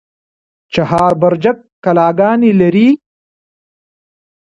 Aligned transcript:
چهار 0.73 1.11
برجک 1.21 1.57
کلاګانې 1.83 2.51
لري؟ 2.59 2.87